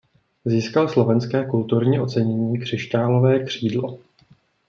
[0.45, 3.99] Získal slovenské kulturní ocenění Křišťálové křídlo.